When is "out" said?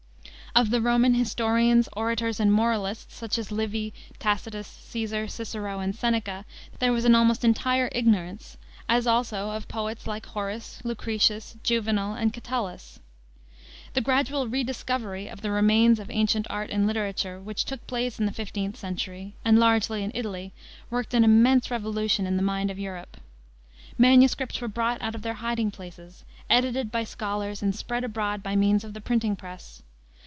25.01-25.15